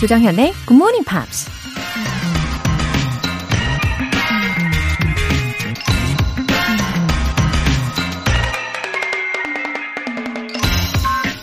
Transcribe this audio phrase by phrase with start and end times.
[0.00, 1.50] 조정현의 Good Morning Pops.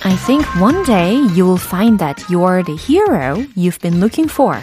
[0.04, 4.28] I think one day you will find that you are the hero you've been looking
[4.28, 4.58] for.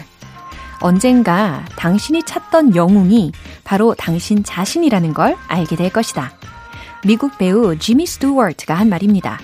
[0.81, 3.31] 언젠가 당신이 찾던 영웅이
[3.63, 6.33] 바로 당신 자신이라는 걸 알게 될 것이다.
[7.05, 9.39] 미국 배우 지미 스튜어트가 한 말입니다.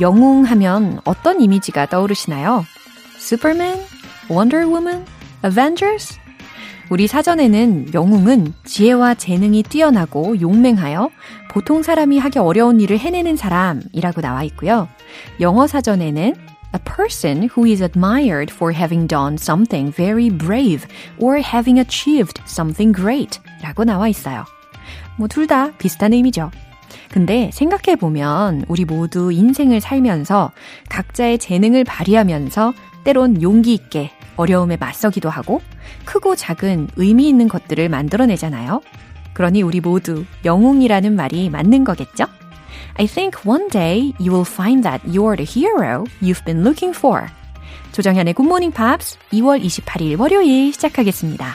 [0.00, 2.64] 영웅 하면 어떤 이미지가 떠오르시나요?
[3.24, 3.80] 슈퍼맨?
[4.28, 5.06] 원더우먼?
[5.42, 6.18] 어벤져스?
[6.90, 11.08] 우리 사전에는 영웅은 지혜와 재능이 뛰어나고 용맹하여
[11.48, 14.88] 보통 사람이 하기 어려운 일을 해내는 사람이라고 나와 있고요.
[15.40, 16.34] 영어 사전에는
[16.74, 20.86] a person who is admired for having done something very brave
[21.18, 24.44] or having achieved something great 라고 나와 있어요.
[25.16, 26.50] 뭐 둘 다 비슷한 의미죠.
[27.10, 30.50] 근데 생각해보면 우리 모두 인생을 살면서
[30.90, 32.74] 각자의 재능을 발휘하면서
[33.04, 35.60] 때론 용기 있게 어려움에 맞서기도 하고
[36.04, 38.80] 크고 작은 의미 있는 것들을 만들어내잖아요.
[39.32, 42.24] 그러니 우리 모두 영웅이라는 말이 맞는 거겠죠?
[42.96, 47.26] I think one day you will find that you're the hero you've been looking for.
[47.92, 51.46] 조정현의 Morning Pops 2월 28일 월요일 시작하겠습니다.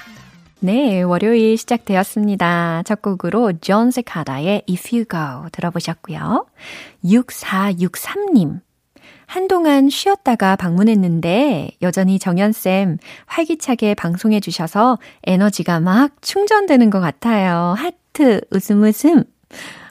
[0.61, 2.83] 네, 월요일 시작되었습니다.
[2.85, 6.45] 첫 곡으로 존 세카다의 If You Go 들어보셨고요.
[7.03, 8.59] 6463님.
[9.29, 17.75] 한동안 쉬었다가 방문했는데 여전히 정현쌤 활기차게 방송해 주셔서 에너지가 막 충전되는 것 같아요.
[17.77, 19.23] 하트, 웃음 웃음.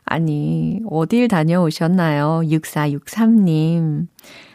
[0.05, 2.41] 아니, 어딜 다녀오셨나요?
[2.47, 4.09] 6463님.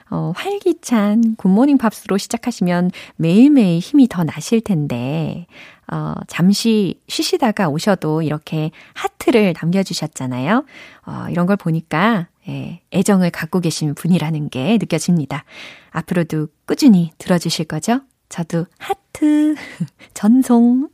[0.10, 5.48] 어, 활기찬 굿모닝 팝스로 시작하시면 매일매일 힘이 더 나실 텐데,
[5.90, 10.66] 어, 잠시 쉬시다가 오셔도 이렇게 하트를 남겨주셨잖아요.
[11.06, 15.46] 어, 이런 걸 보니까 예, 애정을 갖고 계신 분이라는 게 느껴집니다.
[15.92, 18.02] 앞으로도 꾸준히 들어주실 거죠?
[18.30, 19.56] 저도 하트,
[20.14, 20.90] 전송,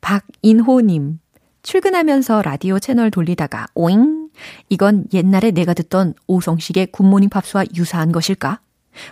[0.00, 1.20] 박인호님.
[1.62, 4.30] 출근하면서 라디오 채널 돌리다가 오잉?
[4.68, 8.60] 이건 옛날에 내가 듣던 오성식의 굿모닝 팝스와 유사한 것일까?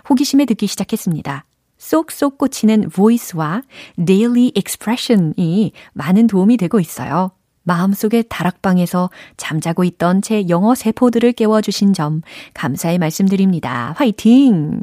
[0.09, 1.45] 호기심에 듣기 시작했습니다.
[1.77, 3.63] 쏙쏙 꽂히는 voice와
[4.03, 7.31] daily expression이 많은 도움이 되고 있어요.
[7.69, 12.23] 마음속의 다락방에서 잠자고 있던 제 영어 세포들을 깨워주신 점
[12.55, 13.93] 감사의 말씀드립니다.
[13.95, 14.81] 화이팅!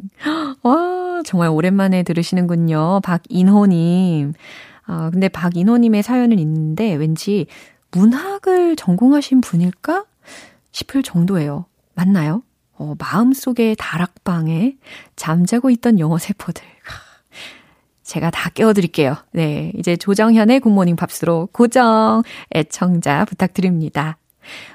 [0.63, 3.01] 와, 정말 오랜만에 들으시는군요.
[3.03, 4.31] 박인호님.
[4.85, 7.47] 아, 근데 박인호님의 사연은 있는데 왠지
[7.91, 10.05] 문학을 전공하신 분일까?
[10.71, 11.65] 싶을 정도예요.
[11.93, 12.41] 맞나요?
[12.77, 14.77] 어, 마음속의 다락방에
[15.17, 16.63] 잠자고 있던 영어 세포들.
[18.07, 19.17] 제가 다 깨워드릴게요.
[19.33, 19.71] 네.
[19.77, 22.23] 이제 조정현의 굿모닝 팝스로 고정
[22.55, 24.17] 애청자 부탁드립니다.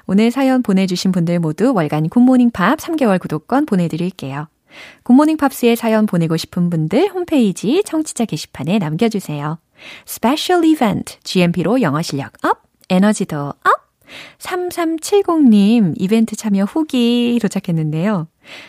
[0.05, 4.47] 오늘 사연 보내주신 분들 모두 월간 굿모닝 팝 3개월 구독권 보내드릴게요.
[5.03, 9.57] 굿모닝 팝스에 사연 보내고 싶은 분들 홈페이지 청취자 게시판에 남겨주세요.
[10.05, 13.82] special 이벤트 GMP로 영어 실력 up, 에너지도 up!
[14.39, 18.27] 3370님 이벤트 참여 후기 도착했는데요.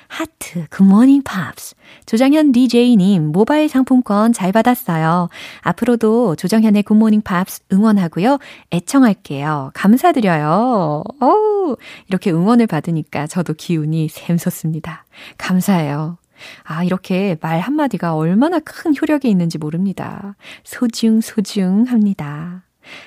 [0.09, 1.75] 하트, 굿모닝 팝스.
[2.06, 5.28] 조정현 DJ님 모바일 상품권 잘 받았어요.
[5.62, 8.38] 앞으로도 조정현의 굿모닝 팝스 응원하고요.
[8.72, 9.71] 애청할게요.
[9.75, 11.03] 감사드려요.
[11.21, 11.77] 어우,
[12.09, 15.04] 이렇게 응원을 받으니까 저도 기운이 샘솟습니다.
[15.38, 16.19] 감사해요.
[16.65, 20.37] 아, 이렇게 말 한마디가 얼마나 큰 효력이 있는지 모릅니다.
[20.65, 22.64] 소중, 소중합니다.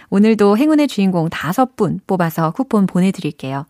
[0.09, 3.65] 오늘도 행운의 주인공 다섯 분 뽑아서 쿠폰 보내드릴게요.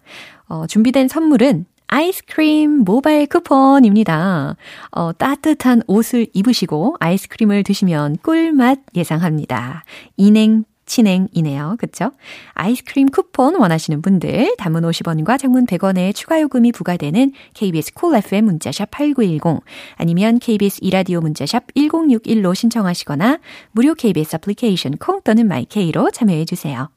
[0.48, 4.56] 어, 준비된 선물은 아이스크림 모바일 쿠폰입니다.
[4.92, 9.84] 어, 따뜻한 옷을 입으시고 아이스크림을 드시면 꿀맛 예상합니다.
[10.18, 11.76] 인행 진행이네요.
[11.80, 12.12] 그쵸?
[12.54, 18.46] 아이스크림 쿠폰 원하시는 분들 담은 50원과 장문 100원의 추가 요금이 부과되는 KBS 콜 cool FM
[18.46, 19.62] 문자샵 8910
[19.96, 23.40] 아니면 KBS 이라디오 문자샵 1061로 신청하시거나
[23.72, 26.90] 무료 KBS 애플리케이션 콩 또는 마이케이로 참여해 주세요.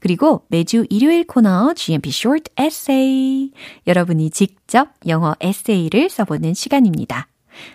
[0.00, 3.50] 그리고 매주 일요일 코너 GMP Short Essay
[3.86, 7.28] 여러분이 직접 영어 에세이를 써보는 시간입니다.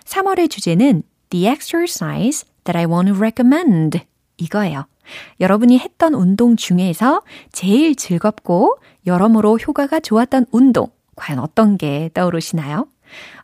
[0.04, 4.00] 3월의 주제는 The exercise that I want to recommend
[4.36, 4.86] 이거예요.
[5.40, 7.22] 여러분이 했던 운동 중에서
[7.52, 8.76] 제일 즐겁고
[9.06, 12.86] 여러모로 효과가 좋았던 운동, 과연 어떤 게 떠오르시나요?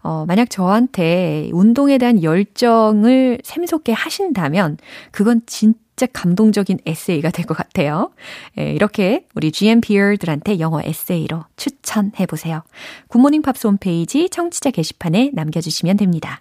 [0.03, 4.79] 어, 만약 저한테 운동에 대한 열정을 샘솟게 하신다면,
[5.11, 8.11] 그건 진짜 감동적인 에세이가 될 것 같아요.
[8.59, 12.63] 예, 이렇게 우리 GMPer들한테 영어 에세이로 추천해 보세요.
[13.09, 16.41] 굿모닝 팝스 홈페이지 청취자 게시판에 남겨주시면 됩니다.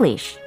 [0.00, 0.38] English.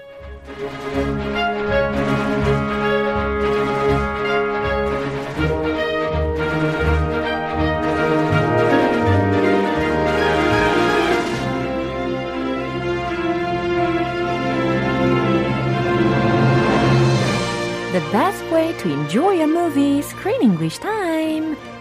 [17.92, 20.93] The best way to enjoy a movie, Screen English Time.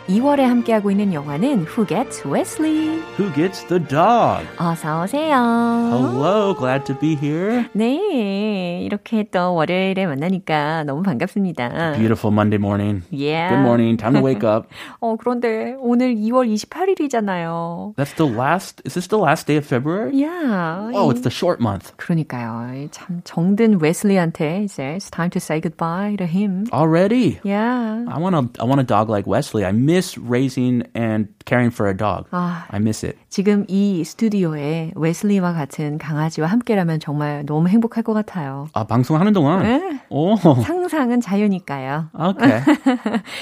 [0.08, 3.00] 2월에 함께하고 있는 영화는 Who Gets Wesley?
[3.18, 4.44] Who gets the dog?
[4.58, 5.36] 어서 오세요.
[5.36, 7.64] Hello, glad to be here.
[7.72, 11.92] 네, 이렇게 또 월요일에 만나니까 너무 반갑습니다.
[11.96, 13.02] Beautiful Monday morning.
[13.10, 13.50] Yeah.
[13.54, 13.96] Good morning.
[13.96, 14.66] Time to wake up.
[15.00, 17.94] 어, 그런데 오늘 2월 28일이잖아요.
[17.96, 18.82] That's the last.
[18.84, 20.10] Is this the last day of February?
[20.16, 20.90] Yeah.
[20.94, 21.92] Oh, it's the short month.
[21.96, 22.88] 그러니까요.
[22.90, 26.66] 참 정든 웨슬리한테 이제 it's time to say goodbye to him.
[26.72, 27.38] Already.
[27.44, 28.04] Yeah.
[28.08, 29.64] I want a I want a dog like Wesley.
[29.64, 32.26] I miss raising and caring for a dog.
[32.30, 32.64] 아.
[32.70, 33.16] I miss it.
[33.28, 38.68] 지금 이 스튜디오에 웨슬리와 같은 강아지와 함께라면 정말 너무 행복할 것 같아요.
[38.74, 39.62] 아, 방송하는 동안.
[39.62, 40.00] 네.
[40.10, 40.36] 오.
[40.36, 42.08] 상상은 자유니까요.
[42.18, 42.62] Okay.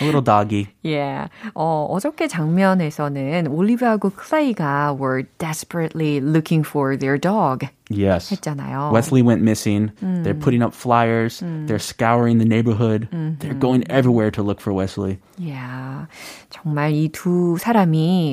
[0.00, 0.68] a little doggy.
[0.82, 1.28] Yeah.
[1.54, 8.30] 어, 어저께 장면에서는 올리브하고 클레이가 were desperately looking for their dog Yes.
[8.30, 8.92] 했잖아요.
[8.94, 9.90] Wesley went missing.
[10.00, 11.42] They're putting up flyers.
[11.42, 13.08] They're scouring the neighborhood.
[13.40, 15.18] They're going everywhere to look for Wesley.
[15.36, 16.06] Yeah.
[16.50, 17.89] 정말 이 두 사람이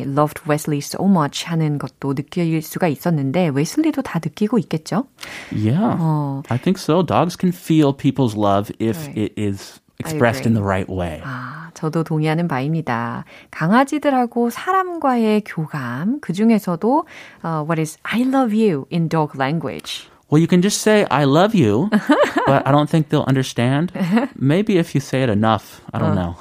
[0.07, 5.07] loved Wesley so much 하는 것도 느낄 수가 있었는데 웨슬리도 다 느끼고 있겠죠?
[5.53, 5.97] Yeah.
[6.01, 6.43] 어.
[6.49, 7.03] I think so.
[7.03, 9.17] Dogs can feel people's love if Right.
[9.19, 11.21] it is expressed in the right way.
[11.25, 13.25] 아, 저도 동의하는 바입니다.
[13.51, 17.07] 강아지들하고 사람과의 교감, 그 중에서도
[17.45, 20.09] uh, what is I love you in dog language.
[20.31, 21.91] Well, you can just say, I love you,
[22.47, 23.93] but I don't think they'll understand.
[24.35, 26.37] Maybe if you say it enough, I don't know.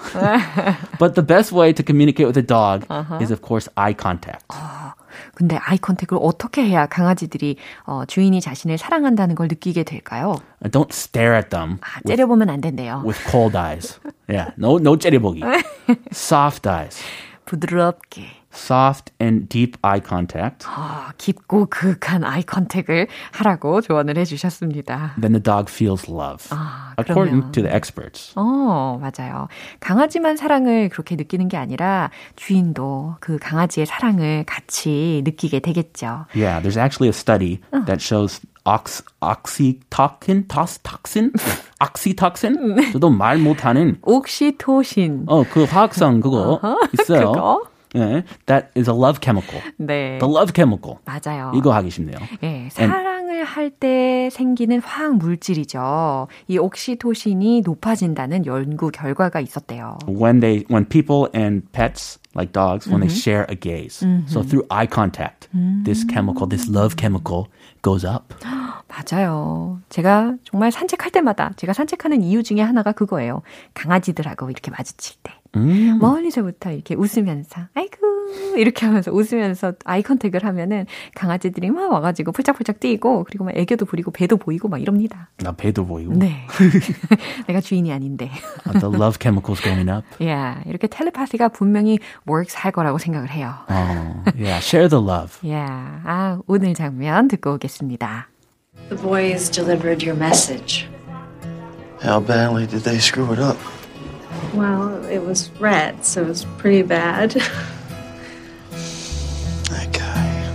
[0.98, 2.86] but the best way to communicate with a dog
[3.22, 4.46] is, of course, eye contact.
[5.36, 10.36] 근데 아이 컨택을 어떻게 해야 강아지들이 어, 주인이 자신을 사랑한다는 걸 느끼게 될까요?
[10.64, 13.02] And don't stare at them 아, with, 째려보면 안 된대요.
[13.06, 14.00] with cold eyes.
[14.30, 15.42] Yeah, no, no 째려보기.
[16.14, 16.98] Soft eyes.
[17.46, 20.67] 부드럽게 Soft and deep eye contact.
[20.67, 25.13] 아, 깊고 그윽한 아이 컨택을 하라고 조언을 해주셨습니다.
[25.21, 26.49] Then the dog feels love.
[26.51, 28.33] 아, according to the experts.
[28.35, 29.49] 어, 맞아요.
[29.81, 36.25] 강아지만 사랑을 그렇게 느끼는 게 아니라 주인도 그 강아지의 사랑을 같이 느끼게 되겠죠.
[36.35, 41.31] Yeah, there's actually a study that shows ox oxytocin, tos, toxin,
[41.81, 42.93] oxytocin.
[42.93, 45.27] 저도 말 못하는 옥시토신.
[45.29, 46.61] 어 그 화학성 그거
[46.99, 47.33] 있어요.
[47.33, 47.63] 그거?
[47.97, 49.61] 예, that is a love chemical.
[49.79, 50.19] 네.
[50.19, 50.99] The love chemical.
[51.05, 51.53] 맞아요.
[51.55, 52.19] 이거 하기 쉽네요.
[52.43, 56.29] 예, 사랑을 할 때 생기는 화학 물질이죠.
[56.49, 59.99] 이 옥시토신이 높아진다는 연구 결과가 있었대요.
[60.07, 64.67] When they, when people and pets like dogs, when they share a gaze, so through
[64.71, 65.49] eye contact,
[65.85, 67.47] this chemical, this love chemical,
[67.83, 68.35] goes up.
[68.89, 69.81] 맞아요.
[69.89, 73.43] 제가 정말 산책할 때마다 제가 산책하는 이유 중에 하나가 그거예요.
[73.75, 75.33] 강아지들하고 이렇게 마주칠 때.
[75.57, 75.99] 음.
[76.01, 77.97] 멀리서부터 이렇게 웃으면서, 아이고,
[78.57, 84.11] 이렇게 하면서 웃으면서 아이 컨택을 하면은 강아지들이 막 와가지고 폴짝폴짝 뛰고, 그리고 막 애교도 부리고
[84.11, 85.31] 배도 보이고 막 이럽니다.
[85.39, 86.13] 나 배도 보이고.
[86.15, 86.47] 네.
[87.47, 88.31] 내가 주인이 아닌데.
[88.65, 90.05] The love chemicals going up.
[90.25, 91.99] 야, 이렇게 텔레파시가 분명히
[92.29, 93.55] works 할 거라고 생각을 해요.
[93.71, 94.59] Oh, yeah.
[94.59, 95.39] Share the love.
[95.51, 98.29] 야, 아, 오늘 장면 듣고 오겠습니다.
[98.89, 100.87] The boys delivered your message.
[102.03, 103.57] How badly did they screw it up?
[104.55, 107.37] Well, it was red, so it was pretty bad.
[109.71, 110.53] That guy.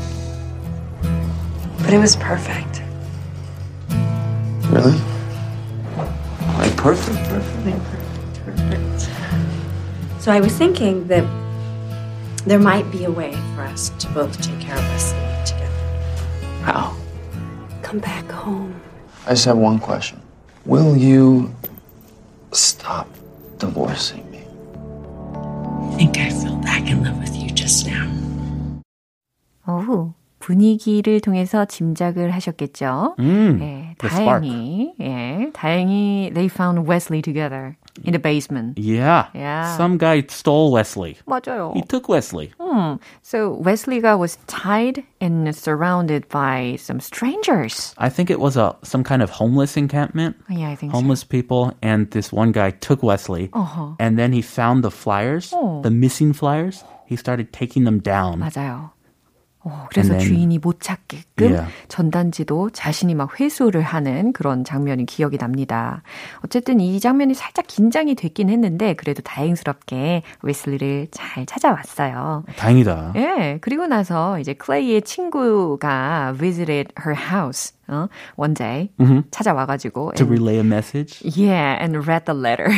[1.80, 2.82] But it was perfect.
[4.72, 4.98] Really?
[6.58, 7.18] Like perfect?
[7.28, 8.46] Perfectly perfect.
[8.46, 10.22] Perfect.
[10.22, 11.26] So I was thinking that
[12.46, 16.62] there might be a way for us to both take care of Wesley together.
[16.64, 16.96] How?
[17.82, 18.80] Come back home.
[19.26, 20.22] I just have one question.
[20.66, 21.54] Will you
[22.54, 23.08] stop
[23.62, 24.42] divorcing me?
[25.94, 28.10] I think I fell back in love with you just now.
[29.68, 33.15] 어후, 분위기를 통해서 짐작을 하셨겠죠?
[33.19, 34.43] Mm, 예, the spark.
[34.43, 38.79] 다행히, 예, 다행히 they found Wesley together in the basement.
[38.79, 39.27] Yeah.
[39.35, 39.75] Yeah.
[39.77, 41.17] Some guy stole Wesley.
[41.27, 41.73] 맞아요.
[41.75, 42.53] He took Wesley.
[42.61, 43.01] Hmm.
[43.23, 47.95] So Wesley가 was tied and surrounded by some strangers.
[47.99, 50.37] I think it was a some kind of homeless encampment.
[50.51, 53.97] Yeah, I think Homeless people, and this one guy took Wesley, Uh-huh.
[53.99, 55.81] and then he found the flyers, Oh.
[55.83, 56.85] the missing flyers.
[57.09, 58.13] He started taking them so.
[58.13, 58.39] down.
[58.45, 58.91] 맞아요.
[59.64, 61.72] 어, 그래서 then- 주인이 못 찾게끔 Yeah.
[61.88, 66.02] 전단지도 자신이 막 회수를 하는 그런 장면이 기억이 납니다.
[66.44, 72.44] 어쨌든 이 장면이 살짝 긴장이 됐긴 했는데 그래도 다행스럽게 웨슬리를 잘 찾아왔어요.
[72.58, 73.14] 다행이다.
[73.18, 78.90] 예, 그리고 나서 이제 클레이의 친구가 visited her house 어, one day
[79.32, 81.22] 찾아와가지고 To and- relay a message.
[81.26, 82.70] yeah, and read the letter.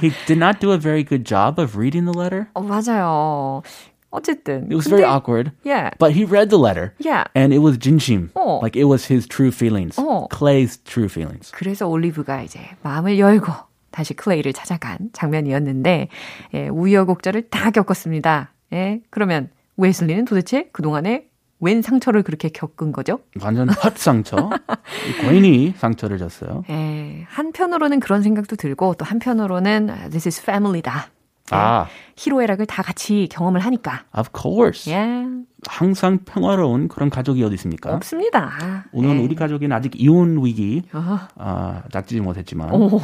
[0.00, 2.48] He did not do a very good job of reading the letter.
[2.54, 3.62] 어, 맞아요.
[4.10, 5.52] 어쨌든 It was very awkward.
[5.64, 5.90] Yeah.
[5.98, 6.92] But he read the letter.
[6.98, 7.24] Yeah.
[7.34, 8.30] And it was 진심.
[8.34, 8.60] 어.
[8.62, 9.98] Like it was his true feelings.
[10.00, 10.28] 어.
[10.28, 11.52] Clay's true feelings.
[11.52, 13.52] 그래서 올리브가 이제 마음을 열고
[13.90, 16.08] 다시 클레이를 찾아간 장면이었는데
[16.54, 18.52] 예, 우여곡절을 다 겪었습니다.
[18.72, 21.26] 예, 그러면 웨슬리는 도대체 그동안에
[21.62, 23.18] 웬 상처를 그렇게 겪은 거죠?
[23.42, 24.48] 완전 헛 상처.
[25.20, 26.64] 괜히 상처를 줬어요.
[26.70, 31.08] 예, 한편으로는 그런 생각도 들고 또 한편으로는 this is family다.
[31.52, 31.86] 예, 아.
[32.16, 34.92] 희로애락을 다 같이 경험을 하니까 Of course.
[34.92, 35.24] 예,
[35.66, 37.94] 항상 평화로운 그런 가족이 어디 있습니까?
[37.94, 38.50] 없습니다.
[38.92, 39.18] 오늘 예.
[39.22, 40.82] 우리 가족은 아직 이혼 위기.
[40.92, 43.00] 아, 닥치지 못했지만 오,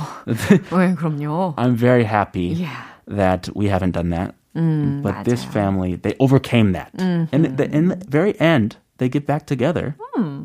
[0.73, 1.55] 왜 그럼요.
[1.57, 2.77] I'm very happy Yeah.
[3.09, 4.35] that we haven't done that.
[4.57, 5.53] 음, But this 맞아요.
[5.53, 6.91] family, they overcame that.
[6.99, 9.97] And in the, in the very end, they get back together.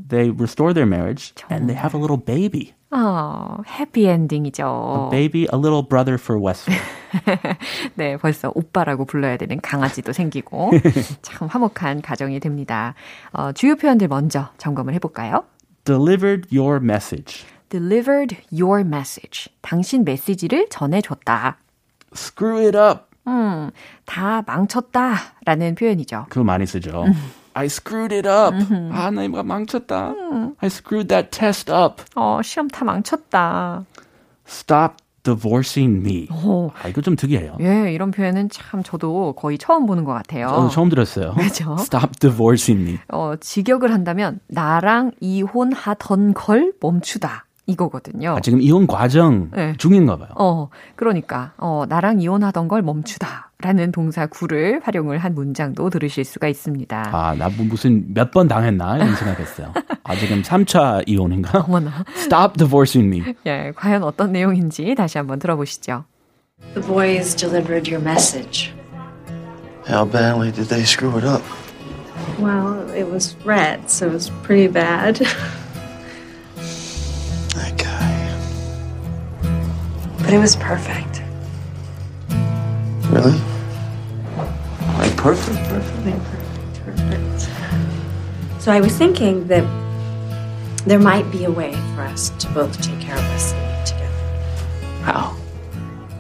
[0.10, 2.74] They restore their marriage and they have a little baby.
[2.94, 5.10] 어, 해피 엔딩이죠.
[5.14, 6.78] A baby, a little brother for Wesley.
[7.96, 10.72] 네, 벌써 오빠라고 불러야 되는 강아지도 생기고
[11.22, 12.94] 참 화목한 가정이 됩니다.
[13.32, 15.46] 어, 주요 표현들 먼저 점검을 해볼까요?
[15.86, 17.46] Delivered your message.
[17.70, 19.50] Delivered your message.
[19.62, 21.58] 당신 메시지를 전해줬다.
[22.14, 23.04] Screw it up.
[23.28, 23.72] 음,
[24.06, 26.26] 다 망쳤다 라는 표현이죠.
[26.30, 27.06] 그거 많이 쓰죠.
[27.54, 28.56] I screwed it up.
[28.92, 30.14] 아, 나 이거 망쳤다.
[30.60, 32.04] I screwed that test up.
[32.16, 33.86] 어, 시험 다 망쳤다.
[34.48, 36.28] Stop divorcing me.
[36.44, 37.58] 오, 아, 이거 좀 특이해요.
[37.62, 40.48] 예, 이런 표현은 참 저도 거의 처음 보는 것 같아요.
[40.48, 41.34] 저도 처음 들었어요.
[41.38, 41.76] 그죠?
[41.80, 43.00] Stop divorcing me.
[43.10, 47.46] 어, 직역을 한다면 나랑 이혼하던 걸 멈추다.
[47.68, 48.32] 이거거든요.
[48.32, 49.76] 아, 지금 이혼 과정 네.
[49.78, 50.30] 중인가 봐요.
[50.36, 53.51] 어, 그러니까, 어, 나랑 이혼하던 걸 멈추다.
[53.62, 57.10] 라는 동사 구를 활용을 한 문장도 들으실 수가 있습니다.
[57.14, 59.74] 아, 나뭐 무슨 몇 번 당했나 이런 생각했어요.
[60.04, 61.60] 아, 지금 3차 이혼인가?
[61.60, 62.04] 어머나.
[62.16, 63.36] Stop divorcing me.
[63.46, 66.06] 예, 과연 어떤 내용인지 다시 한번 들어보시죠.
[66.74, 68.72] The boys delivered your message.
[69.88, 71.42] How badly did they screw it up?
[72.40, 75.16] Well, it was red, so it was pretty bad.
[77.56, 78.32] That guy.
[80.20, 81.22] But it was perfect.
[85.22, 86.84] Like perfect, perfect?
[86.84, 87.50] Perfect.
[88.60, 89.64] So I was thinking that
[90.86, 93.86] there might be a way for us to both take care of us and eat
[93.86, 95.04] together.
[95.04, 95.38] How?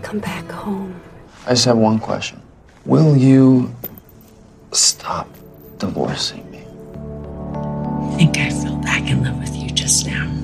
[0.03, 1.01] Come back home.
[1.47, 2.43] I just have one question.
[2.85, 3.73] Will you
[4.71, 5.27] stop
[5.79, 6.59] divorcing me?
[6.59, 10.40] I think I fell back in love with you just now.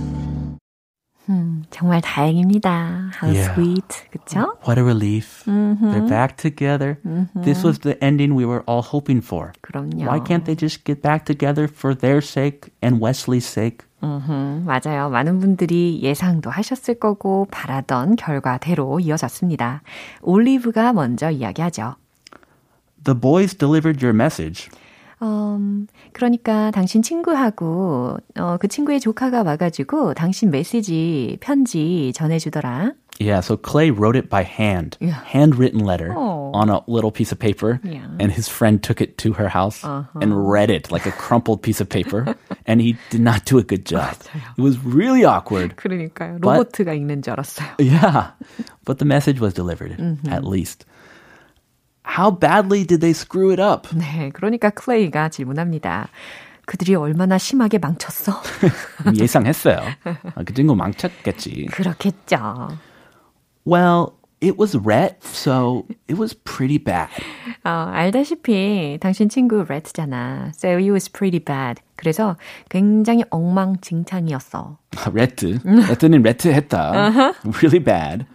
[1.30, 3.12] 음, 정말 다행입니다.
[3.22, 3.54] How Yeah.
[3.54, 4.08] sweet.
[4.12, 4.56] 그쵸?
[4.66, 5.44] What a relief.
[5.46, 6.98] They're back together.
[7.44, 9.52] This was the ending we were all hoping for.
[9.62, 10.06] 그럼요.
[10.08, 13.86] Why can't they just get back together for their sake and Wesley's sake?
[14.04, 15.10] 음, 맞아요.
[15.10, 19.82] 많은 분들이 예상도 하셨을 거고 바라던 결과대로 이어졌습니다.
[20.22, 21.96] 올리브가 먼저 이야기하죠.
[23.04, 24.70] The boys delivered your message.
[25.23, 32.93] 음, 그러니까 당신 친구하고 어, 그 친구의 조카가 와가지고 당신 메시지 편지 전해주더라.
[33.21, 35.21] Yeah, so Clay wrote it by hand, Yeah.
[35.23, 36.51] handwritten letter Oh.
[36.55, 38.09] on a little piece of paper, Yeah.
[38.19, 39.85] and his friend took it to her house
[40.19, 42.35] and read it like a crumpled piece of paper,
[42.67, 44.17] and he did not do a good job.
[44.59, 45.77] It was really awkward.
[45.77, 46.41] 그러니까요.
[46.41, 47.77] But- 로보트가 읽는 줄 알았어요.
[47.79, 48.33] Yeah,
[48.85, 49.95] but the message was delivered
[50.27, 50.85] at least.
[52.08, 53.90] How badly did they screw it up?
[53.96, 56.08] 네, 그러니까 클레이가 질문합니다.
[56.66, 58.42] 그들이 얼마나 심하게 망쳤어?
[59.16, 59.80] 예상했어요.
[60.04, 61.68] 아, 그 친구 망쳤겠지.
[61.72, 62.70] 그렇겠죠.
[63.66, 67.10] Well, it was red, so it was pretty bad.
[67.64, 70.52] 어, 알다시피 당신 친구 레트잖아.
[70.56, 71.82] So it was pretty bad.
[71.96, 72.36] 그래서
[72.70, 74.78] 굉장히 엉망진창이었어.
[75.14, 75.60] 레트.
[75.64, 76.92] 레트는 레트 했다.
[77.44, 78.26] Really bad.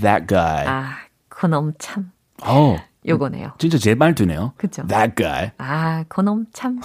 [0.00, 0.66] That guy.
[0.66, 0.96] 아,
[1.28, 2.10] 그놈 참.
[2.42, 2.76] 어,
[3.06, 3.52] 요거네요.
[3.58, 4.52] 진짜 제 말투네요.
[4.56, 4.86] 그쵸.
[4.86, 5.52] That guy.
[5.58, 6.80] 아, 그놈 참.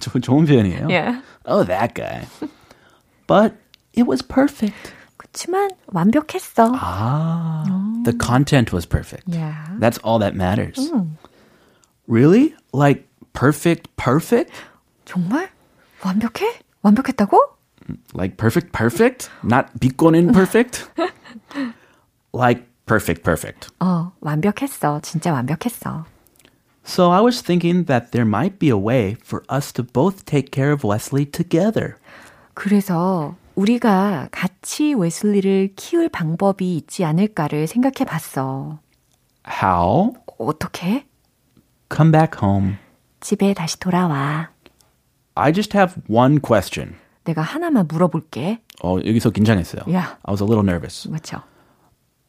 [0.00, 0.88] 조, 좋은 표현이에요.
[0.90, 1.20] 예.
[1.46, 2.26] Oh, that guy.
[3.26, 3.54] But
[3.96, 4.92] it was perfect.
[5.16, 6.72] 그치만 완벽했어.
[6.74, 7.64] Ah,
[8.04, 9.24] the content was perfect.
[9.28, 9.76] Yeah.
[9.80, 10.90] That's all that matters.
[12.06, 12.54] Really?
[12.72, 14.52] Like perfect, perfect?
[15.04, 15.48] 정말?
[16.02, 16.46] 완벽해?
[16.82, 17.38] 완벽했다고?
[18.14, 19.30] Like perfect, perfect?
[19.42, 20.88] Not 비꼬는 perfect?
[22.32, 23.68] like perfect, perfect.
[23.80, 25.00] 어, 완벽했어.
[25.00, 26.04] 진짜 완벽했어.
[26.84, 30.50] So I was thinking that there might be a way for us to both take
[30.50, 31.96] care of Wesley together.
[32.54, 38.78] 그래서 우리가 같이 웨슬리를 키울 방법이 있지 않을까를 생각해 봤어.
[39.46, 40.14] How?
[40.38, 41.06] 어떻게?
[41.94, 42.76] Come back home.
[43.20, 44.50] 집에 다시 돌아와.
[45.34, 46.96] I just have one question.
[47.24, 48.60] 내가 하나만 물어볼게.
[48.82, 49.82] 어, 여기서 긴장했어요.
[49.86, 50.16] Yeah.
[50.24, 51.06] I was a little nervous.
[51.08, 51.42] 그렇죠.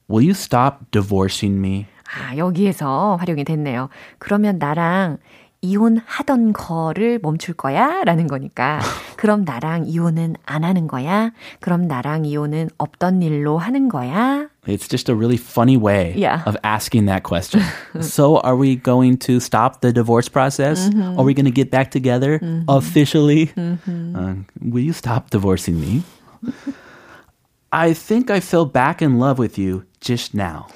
[0.08, 1.86] Will you stop divorcing me?
[2.16, 3.88] 아, 여기에서 활용이 됐네요.
[4.18, 5.18] 그러면 나랑
[5.62, 8.02] 이혼하던 거를 멈출 거야?
[8.04, 8.80] 라는 거니까.
[9.16, 11.32] 그럼 나랑 이혼은 안 하는 거야?
[11.60, 14.48] 그럼 나랑 이혼은 없던 일로 하는 거야?
[14.66, 16.42] It's just a really funny way Yeah.
[16.46, 17.62] of asking that question.
[18.02, 20.90] so, are we going to stop the divorce process?
[21.16, 23.50] Are we going to get back together officially?
[23.56, 26.02] Uh, will you stop divorcing me?
[27.72, 30.67] I think I fell back in love with you just now.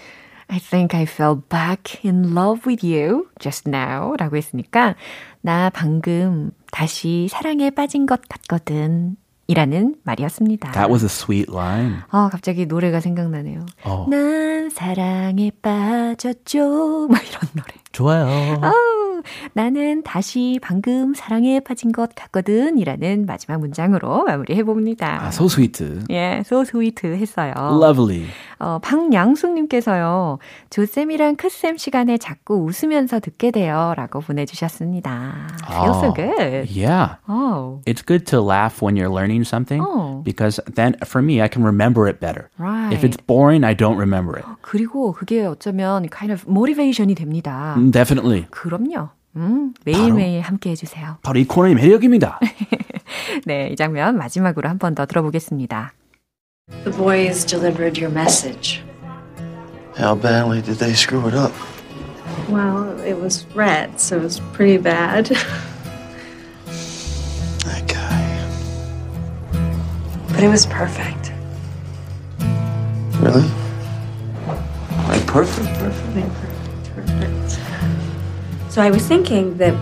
[0.49, 4.95] I think I fell back in love with you just now 라고 했으니까
[5.41, 9.15] 나 방금 다시 사랑에 빠진 것 같거든
[9.47, 10.71] 이라는 말이었습니다.
[10.71, 12.01] That was a sweet line.
[12.09, 13.65] 아, 갑자기 노래가 생각나네요.
[13.83, 14.07] 어.
[14.09, 17.07] 난 사랑에 빠졌죠.
[17.09, 17.82] 막 이런 노래.
[17.93, 18.25] 좋아요.
[18.61, 19.21] 아우,
[19.53, 22.77] 나는 다시 방금 사랑에 빠진 것 같거든.
[22.77, 25.19] 이라는 마지막 문장으로 마무리해봅니다.
[25.21, 25.81] Ah, so sweet.
[26.09, 27.53] 예, so sweet 했어요.
[27.81, 28.25] Lovely.
[28.59, 33.93] 어, 박양숙님께서요, 조쌤이랑 크쌤 시간에 자꾸 웃으면서 듣게 돼요.
[33.95, 35.47] 라고 보내주셨습니다.
[35.69, 36.69] Feels so Oh, good.
[36.73, 37.15] Yeah.
[37.29, 40.21] Oh, It's good to laugh when you're learning something Oh.
[40.23, 42.49] because then for me, I can remember it better.
[42.57, 42.91] right.
[42.93, 44.45] If it's boring, I don't remember it.
[44.61, 47.75] 그리고 그게 어쩌면 kind of motivation이 됩니다.
[47.82, 48.46] Mm, Definitely.
[48.50, 49.10] 그럼요.
[49.36, 51.18] 음, 매일매일 함께 해주세요.
[51.22, 52.40] 바로 이 코너의 매력입니다.
[53.46, 55.92] 네, 이 장면 마지막으로 한 번 더 들어보겠습니다.
[56.84, 58.82] The boys delivered your message.
[59.98, 61.52] How badly did they screw it up?
[62.48, 65.26] Well, it was red, so it was pretty bad.
[67.66, 68.24] That guy.
[70.32, 71.32] But it was perfect.
[73.20, 73.48] Really?
[75.08, 76.14] Like perfect, perfect.
[76.14, 76.14] Perfect.
[76.14, 76.51] Perfect.
[78.72, 79.74] So I was thinking that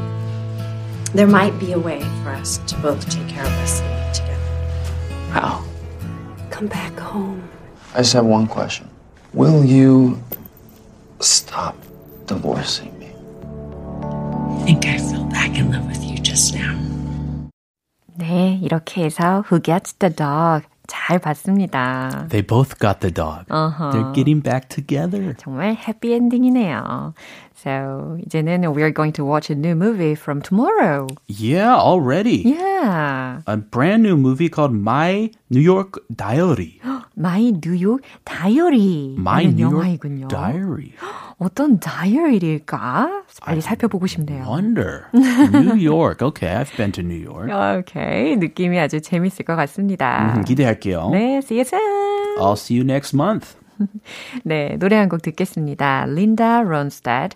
[1.14, 4.36] there might be a way for us to both take care of Wesley together.
[5.30, 5.64] How?
[6.50, 7.48] Come back home.
[7.94, 8.88] I just have one question.
[9.32, 10.22] Will you
[11.20, 11.76] stop
[12.26, 13.10] divorcing me?
[14.60, 16.76] I think I fell back in love with you just now.
[18.18, 22.26] 네, 이렇게 해서 Who Gets the Dog 잘 봤습니다.
[22.30, 23.44] They both got the dog.
[23.50, 23.90] Uh-huh.
[23.92, 25.34] They're getting back together.
[25.36, 27.14] 정말 해피 엔딩이네요.
[27.61, 31.05] So, 이제는 we're going to watch a new movie from tomorrow.
[31.27, 32.41] Yeah, already.
[32.41, 33.41] Yeah.
[33.45, 36.81] A brand new movie called My New York Diary.
[37.15, 39.13] My New York Diary.
[39.15, 40.27] My New York 영화이군요.
[40.27, 40.93] Diary.
[41.37, 43.25] 어떤 다이어리일까?
[43.43, 44.43] 빨리 살펴보고 싶네요.
[44.47, 45.05] Wonder.
[45.13, 46.23] New York.
[46.23, 47.51] Okay, I've been to New York.
[47.51, 48.37] 오케이.
[48.37, 50.33] 느낌이 아주 재밌을 것 같습니다.
[50.35, 51.09] 음, 기대할게요.
[51.11, 52.39] 네, see you soon.
[52.39, 53.55] I'll see you next month.
[54.43, 56.05] 네, 노래 한 곡 듣겠습니다.
[56.07, 57.35] Linda Ronstadt,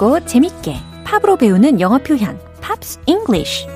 [0.00, 3.66] 쉽고 재밌게 팝으로 배우는 영어 표현 Pops English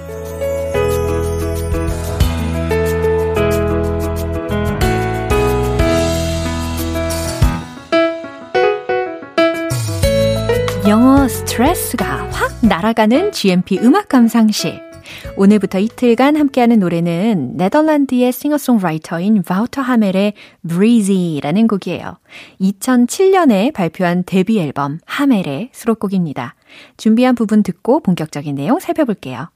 [10.88, 14.93] 영어 스트레스가 확 날아가는 GMP 음악 감상실.
[15.36, 20.34] 오늘부터 이틀간 함께하는 노래는 네덜란드의 싱어송라이터인 바우터 하멜의
[20.68, 22.18] Breezy라는 곡이에요.
[22.60, 26.54] 2007년에 발표한 데뷔 앨범 하멜의 수록곡입니다.
[26.96, 29.48] 준비한 부분 듣고 본격적인 내용 살펴볼게요.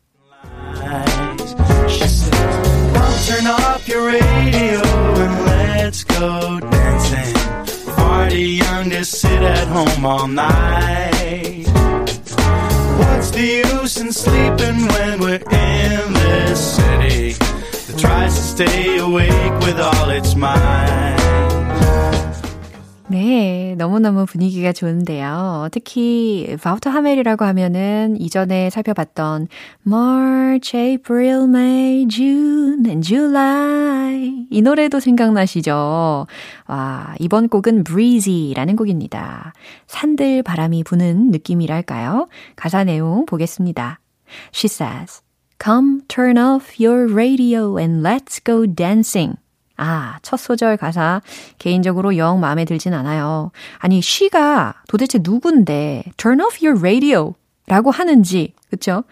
[3.29, 4.81] Turn off your radio
[5.21, 7.35] and let's go dancing.
[7.95, 11.18] Party young to sit at home all night.
[13.29, 13.47] What's the
[13.83, 20.09] use in sleeping when we're in this city that tries to stay awake with all
[20.09, 21.48] its might?
[23.11, 25.69] 네, 너무너무 분위기가 좋은데요.
[25.73, 29.49] 특히 바우터 하멜이라고 하면은 이전에 살펴봤던
[29.87, 36.27] March, April, May, June and July 이 노래도 생각나시죠?
[36.67, 39.55] 와, 이번 곡은 Breezy라는 곡입니다.
[39.87, 42.29] 산들 바람이 부는 느낌이랄까요?
[42.57, 44.01] 가사 내용 보겠습니다.
[44.53, 45.23] She says,
[45.59, 49.37] Come turn off your radio and let's go dancing.
[49.79, 51.23] 아, 첫 소절 가사
[51.59, 53.53] 개인적으로 영 마음에 들진 않아요.
[53.79, 57.35] 아니, she가 도대체 누군데 turn off your radio
[57.67, 59.05] 라고 하는지, 그쵸?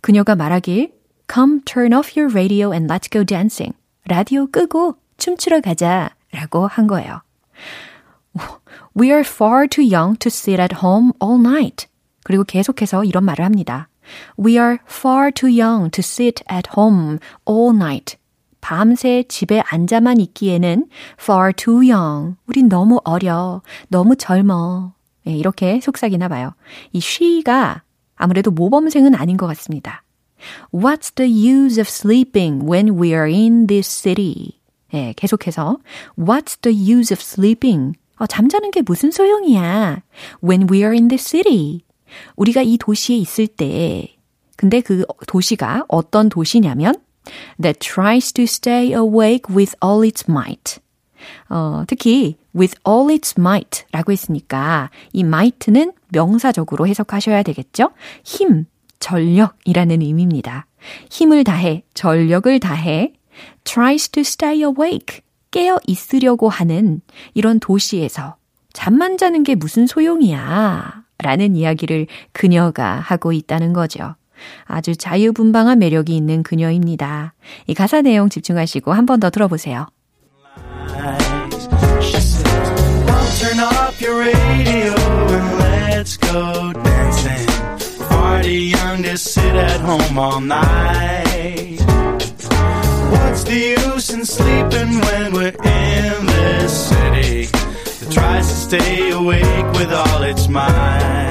[0.00, 0.92] 그녀가 말하길
[1.32, 3.76] come turn off your radio and let's go dancing.
[4.08, 7.20] 라디오 끄고 춤추러 가자 라고 한 거예요.
[8.98, 11.86] We are far too young to sit at home all night.
[12.24, 13.88] 그리고 계속해서 이런 말을 합니다.
[14.38, 18.16] We are far too young to sit at home all night.
[18.66, 20.88] 밤새 집에 앉아만 있기에는
[21.20, 22.34] far too young.
[22.48, 23.62] 우린 너무 어려.
[23.86, 24.92] 너무 젊어.
[25.28, 26.52] 예, 이렇게 속삭이나 봐요.
[26.92, 27.84] 이 she가
[28.16, 30.02] 아무래도 모범생은 아닌 것 같습니다.
[30.72, 34.58] What's the use of sleeping when we are in this city?
[34.92, 35.78] 예, 계속해서
[36.18, 37.96] What's the use of sleeping?
[38.18, 40.02] 어, 잠자는 게 무슨 소용이야?
[40.42, 41.84] When we are in this city.
[42.34, 44.16] 우리가 이 도시에 있을 때
[44.56, 46.96] 근데 그 도시가 어떤 도시냐면
[47.60, 50.78] that tries to stay awake with all its might.
[51.48, 57.90] 어, 특히 with all its might 라고 했으니까 이 might는 명사적으로 해석하셔야 되겠죠?
[58.24, 58.66] 힘,
[59.00, 60.66] 전력이라는 의미입니다.
[61.10, 63.12] 힘을 다해, 전력을 다해
[63.64, 67.00] tries to stay awake 깨어 있으려고 하는
[67.34, 68.36] 이런 도시에서
[68.72, 74.16] 잠만 자는 게 무슨 소용이야 라는 이야기를 그녀가 하고 있다는 거죠.
[74.64, 77.34] 아주 자유분방한 매력이 있는 그녀입니다.
[77.66, 79.86] 이 가사 내용 집중하시고 한 번 더 들어보세요.
[83.38, 87.46] Turn off your radio and let's go dancing.
[88.08, 91.78] Party young, just sit at home all night.
[93.12, 99.72] What's the use in sleeping when we're in this city that tries to stay awake
[99.74, 101.30] with all its might?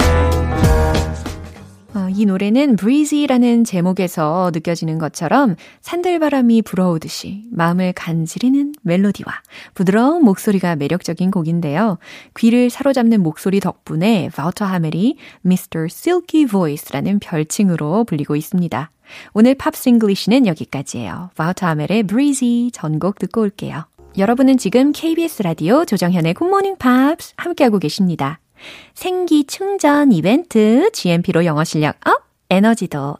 [2.15, 9.33] 어, 이 노래는 Breezy라는 제목에서 느껴지는 것처럼 산들바람이 불어오듯이 마음을 간지리는 멜로디와
[9.73, 11.97] 부드러운 목소리가 매력적인 곡인데요.
[12.37, 15.87] 귀를 사로잡는 목소리 덕분에 바우터 하멜이 Mr.
[15.89, 18.91] Silky Voice라는 별칭으로 불리고 있습니다.
[19.33, 21.31] 오늘 Pops English는 여기까지예요.
[21.35, 23.85] 바우터 하멜의 Breezy 전곡 듣고 올게요.
[24.17, 28.39] 여러분은 지금 KBS 라디오 조정현의 굿모닝 팝스 함께하고 계십니다.
[28.95, 33.19] 생기 충전 이벤트, GMP로 영어 실력 up, 에너지도 up,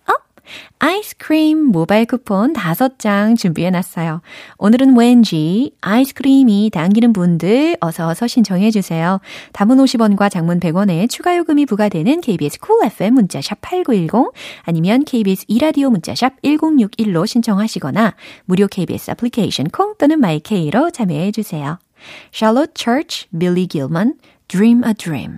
[0.79, 4.21] 아이스크림 모바일 쿠폰 5장 준비해놨어요.
[4.57, 9.19] 오늘은 왠지 아이스크림이 당기는 분들 어서 어서 신청해주세요.
[9.51, 14.31] 단문 50원과 장문 100원에 추가 요금이 부과되는 KBS 쿨 cool FM 문자샵 8910
[14.63, 21.79] 아니면 KBS 이라디오 문자샵 1061로 신청하시거나 무료 KBS 애플리케이션 콩 또는 마이케이로 참여해주세요.
[22.31, 24.13] Charlotte Church, Billy Gilman,
[24.47, 25.37] Dream a Dream.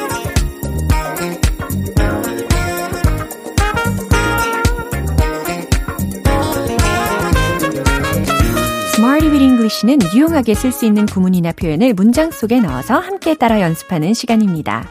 [9.11, 14.13] Smarty with English는 유용하게 쓸 수 있는 구문이나 표현을 문장 속에 넣어서 함께 따라 연습하는
[14.13, 14.87] 시간입니다.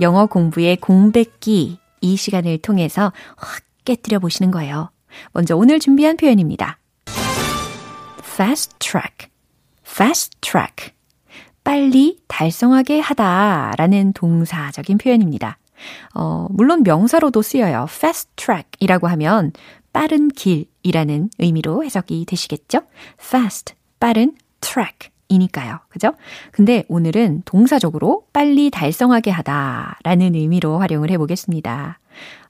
[0.00, 4.92] 영어 공부의 공백기 이 시간을 통해서 확 깨뜨려 보시는 거예요.
[5.32, 6.78] 먼저 오늘 준비한 표현입니다.
[8.20, 9.28] fast track,
[9.84, 10.92] fast track.
[11.64, 15.58] 빨리 달성하게 하다 라는 동사적인 표현입니다.
[16.14, 17.86] 어, 물론 명사로도 쓰여요.
[17.90, 19.50] fast track 이라고 하면
[19.98, 22.82] 빠른 길이라는 의미로 해석이 되시겠죠?
[23.20, 25.80] fast, 빠른, track 이니까요.
[25.88, 26.12] 그죠?
[26.52, 31.98] 근데 오늘은 동사적으로 빨리 달성하게 하다 라는 의미로 활용을 해보겠습니다.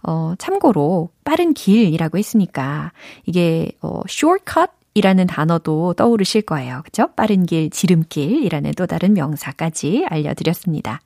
[0.03, 2.93] 어, 참고로 빠른 길이라고 했으니까
[3.25, 6.83] 이게 어, shortcut 이라는 단어도 떠오르실 거예요.
[6.85, 7.09] 그죠?
[7.17, 11.01] 빠른 길, 지름길이라는 또 다른 명사까지 알려드렸습니다.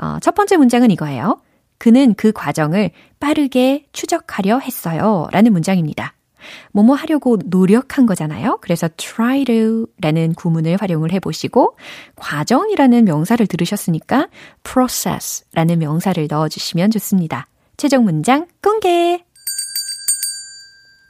[0.00, 1.40] 어, 첫 번째 문장은 이거예요.
[1.82, 5.26] 그는 그 과정을 빠르게 추적하려 했어요.
[5.32, 6.14] 라는 문장입니다.
[6.70, 8.58] 뭐뭐 하려고 노력한 거잖아요.
[8.60, 11.76] 그래서 try to 라는 구문을 활용을 해보시고,
[12.14, 14.28] 과정이라는 명사를 들으셨으니까
[14.62, 17.48] process 라는 명사를 넣어주시면 좋습니다.
[17.76, 19.24] 최종 문장 공개!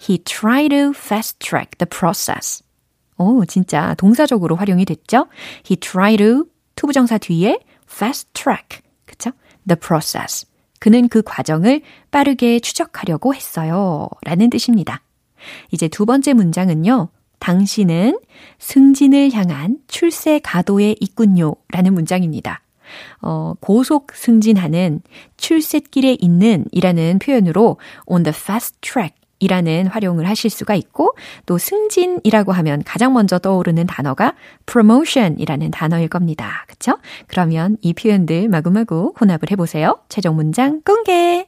[0.00, 2.64] He tried to fast track the process.
[3.18, 5.26] 오, 진짜 동사적으로 활용이 됐죠?
[5.70, 8.80] He tried to to부정사 뒤에 fast track.
[9.04, 9.32] 그쵸?
[9.68, 10.46] The process.
[10.82, 14.08] 그는 그 과정을 빠르게 추적하려고 했어요.
[14.24, 15.00] 라는 뜻입니다.
[15.70, 17.08] 이제 두 번째 문장은요.
[17.38, 18.18] 당신은
[18.58, 21.54] 승진을 향한 출세 가도에 있군요.
[21.68, 22.62] 라는 문장입니다.
[23.20, 25.02] 어, 고속 승진하는
[25.36, 31.14] 출세길에 있는 이라는 표현으로 on the fast track 이라는 활용을 하실 수가 있고
[31.46, 34.34] 또 승진이라고 하면 가장 먼저 떠오르는 단어가
[34.66, 36.66] promotion 이라는 단어일 겁니다.
[36.82, 36.98] 그쵸?
[37.28, 40.00] 그러면 이 표현들 마구마구 혼합을 해보세요.
[40.08, 41.46] 최종 문장 공개!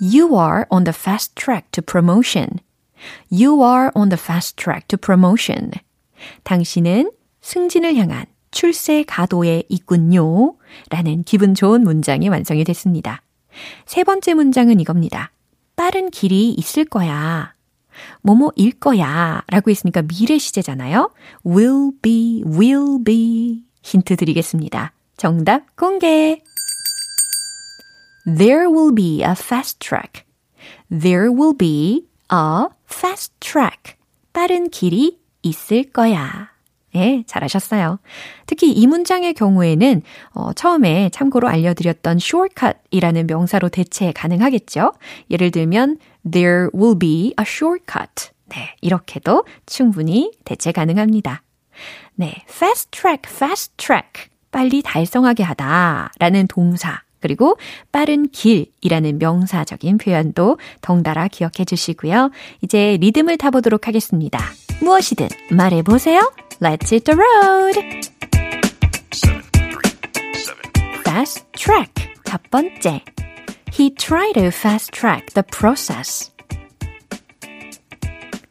[0.00, 2.58] You are on the fast track to promotion.
[3.30, 5.70] You are on the fast track to promotion.
[6.42, 10.56] 당신은 승진을 향한 출세 가도에 있군요.
[10.90, 13.22] 라는 기분 좋은 문장이 완성이 됐습니다.
[13.86, 15.30] 세 번째 문장은 이겁니다.
[15.76, 17.54] 빠른 길이 있을 거야.
[18.22, 19.42] 뭐뭐일 거야.
[19.48, 21.10] 라고 했으니까 미래 시제잖아요.
[21.46, 23.64] will be, will be.
[23.82, 24.92] 힌트 드리겠습니다.
[25.16, 26.42] 정답 공개.
[28.24, 30.24] There will be a fast track.
[30.88, 33.96] There will be a fast track.
[34.32, 36.52] 빠른 길이 있을 거야.
[36.94, 37.98] 예, 잘하셨어요.
[38.46, 40.02] 특히 이 문장의 경우에는
[40.34, 44.92] 어, 처음에 참고로 알려드렸던 shortcut이라는 명사로 대체 가능하겠죠.
[45.30, 45.96] 예를 들면
[46.30, 48.30] there will be a shortcut.
[48.48, 51.42] 네, 이렇게도 충분히 대체 가능합니다.
[52.14, 54.30] 네, fast track, fast track.
[54.50, 57.56] 빨리 달성하게 하다 라는 동사 그리고
[57.90, 62.30] 빠른 길이라는 명사적인 표현도 덩달아 기억해 주시고요.
[62.60, 64.38] 이제 리듬을 타보도록 하겠습니다.
[64.82, 66.20] 무엇이든 말해보세요.
[66.60, 68.10] Let's hit the road.
[71.06, 72.12] Fast track.
[72.24, 73.02] 첫 번째.
[73.71, 76.31] He tried to fast track the process.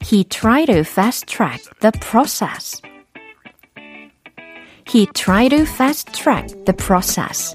[0.00, 2.80] He tried to fast track the process.
[4.86, 7.54] He tried to fast track the process.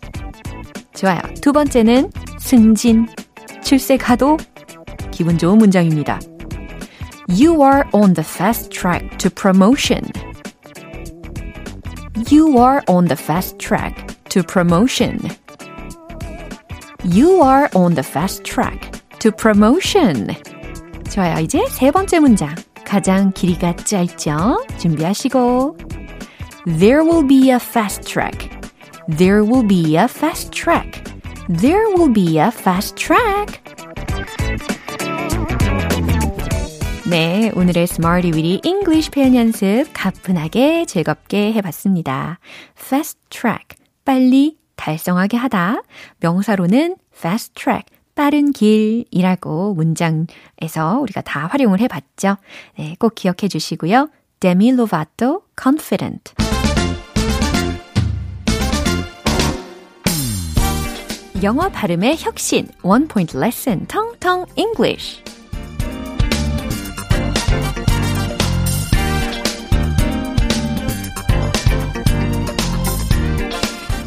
[0.94, 1.22] 좋아요.
[1.42, 3.08] 두 번째는 승진,
[3.64, 4.38] 출세 가도
[5.12, 6.20] 기분 좋은 문장입니다.
[7.30, 10.12] You are on the fast track to promotion.
[12.30, 13.96] You are on the fast track
[14.30, 15.20] to promotion.
[17.09, 20.35] You are on the fast track to promotion.
[21.09, 21.39] 좋아요.
[21.39, 22.55] 이제 세 번째 문장.
[22.85, 24.67] 가장 길이가 짧죠?
[24.79, 25.77] 준비하시고.
[26.67, 28.51] There will be a fast track.
[29.09, 31.05] There will be a fast track.
[31.49, 33.63] There will be a fast track.
[37.09, 42.41] 네, 오늘의 Smarty Weedy English 표현 연습 가뿐하게 즐겁게 해봤습니다.
[42.77, 45.83] Fast track, 빨리 달성하게 하다.
[46.21, 47.85] 명사로는 fast track,
[48.15, 52.37] 빠른 길이라고 문장에서 우리가 다 활용을 해봤죠.
[52.79, 54.09] 네, 꼭 기억해 주시고요.
[54.41, 56.35] Demi Lovato, confident.
[61.43, 65.23] 영어 발음의 혁신, One Point Lesson, 텅텅 English.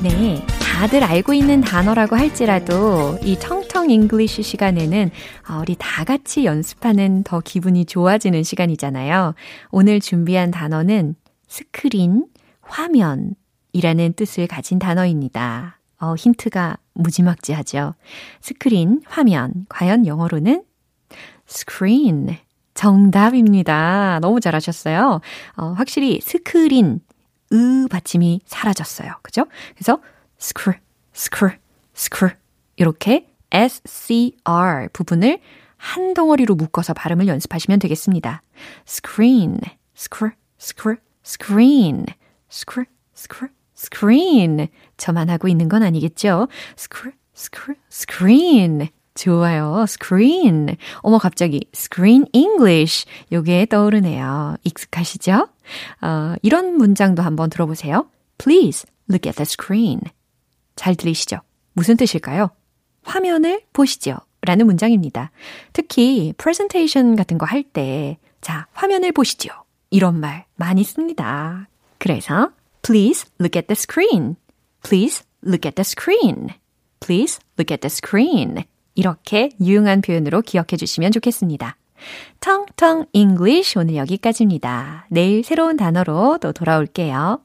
[0.02, 0.44] 네,
[0.80, 5.12] 다들 알고 있는 단어라고 할지라도 이 텅텅 English 시간에는
[5.60, 9.34] 우리 다 같이 연습하는 더 기분이 좋아지는 시간이잖아요.
[9.72, 11.16] 오늘 준비한 단어는
[11.50, 12.28] 스크린,
[12.62, 15.82] 화면이라는 뜻을 가진 단어입니다.
[16.00, 17.96] 어, 힌트가 무지막지하죠.
[18.40, 19.66] 스크린, 화면.
[19.68, 20.64] 과연 영어로는
[21.46, 22.38] screen.
[22.74, 24.20] 정답입니다.
[24.22, 25.20] 너무 잘하셨어요.
[25.58, 27.02] 어, 확실히 스크린,
[27.52, 29.12] 으 받침이 사라졌어요.
[29.24, 29.46] 그죠?
[29.76, 30.00] 그래서
[30.40, 30.78] screw,
[31.14, 31.58] screw,
[31.96, 32.36] screw
[32.78, 35.40] 이렇게 SCR 부분을
[35.78, 38.42] 한 덩어리로 묶어서 발음을 연습하시면 되겠습니다.
[38.88, 39.60] screen,
[39.96, 42.06] screw, screw, screen,
[42.52, 44.68] screw, screw, screen.
[44.98, 46.48] 저만 하고 있는 건 아니겠죠?
[46.78, 48.90] screw, screw, screen.
[49.16, 49.84] 좋아요.
[49.84, 50.78] screen.
[51.00, 53.06] 어머, 갑자기 screen English.
[53.32, 54.58] 요게 떠오르네요.
[54.64, 55.48] 익숙하시죠?
[56.02, 58.10] 어, 이런 문장도 한번 들어보세요.
[58.38, 60.02] Please look at the screen.
[60.80, 61.40] 잘 들리시죠?
[61.74, 62.52] 무슨 뜻일까요?
[63.04, 64.16] 화면을 보시죠.
[64.42, 65.32] 라는 문장입니다.
[65.74, 69.50] 특히 presentation 같은 거 할 때, 자, 화면을 보시죠.
[69.90, 71.68] 이런 말 많이 씁니다.
[71.98, 74.38] 그래서 please look at the screen.
[74.82, 76.48] Please look at the screen.
[77.02, 78.64] Please look at the screen.
[78.96, 81.76] 이렇게 유용한 표현으로 기억해 주시면 좋겠습니다.
[82.40, 85.08] 텅텅 English 오늘 여기까지입니다.
[85.10, 87.42] 내일 새로운 단어로 또 돌아올게요.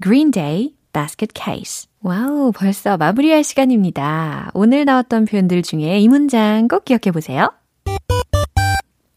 [0.00, 1.88] Green Day Basket Case.
[2.02, 4.50] 와우, 벌써 마무리할 시간입니다.
[4.54, 7.52] 오늘 나왔던 표현들 중에 이 문장 꼭 기억해 보세요.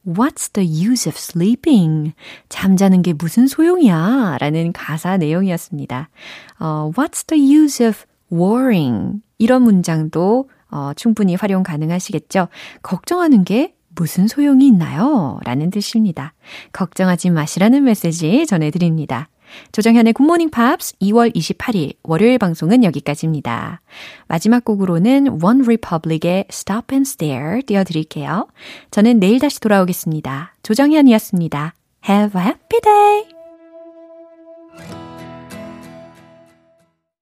[0.06, 2.14] What's the use of sleeping?
[2.50, 4.38] 잠자는 게 무슨 소용이야?
[4.40, 6.10] 라는 가사 내용이었습니다.
[6.60, 8.00] 어, What's the use of
[8.32, 9.22] worrying?
[9.38, 12.50] 이런 문장도 어, 충분히 활용 가능하시겠죠.
[12.82, 15.40] 걱정하는 게 무슨 소용이 있나요?
[15.46, 16.34] 라는 뜻입니다.
[16.74, 19.30] 걱정하지 마시라는 메시지 전해드립니다.
[19.72, 23.82] 조정현의 굿모닝 팝스 2월 28일 월요일 방송은 여기까지입니다.
[24.28, 28.48] 마지막 곡으로는 One Republic의 Stop and Stare 띄워드릴게요.
[28.92, 30.56] 저는 내일 다시 돌아오겠습니다.
[30.64, 31.74] 조정현이었습니다.
[32.10, 33.33] Have a happy day!